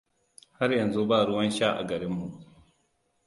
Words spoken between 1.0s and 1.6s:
ba ruwan